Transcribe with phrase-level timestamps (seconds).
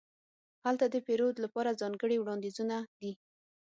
[0.65, 3.11] هلته د پیرود لپاره ځانګړې وړاندیزونه دي.